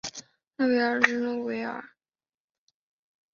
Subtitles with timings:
[0.55, 1.81] 拉韦尔里埃。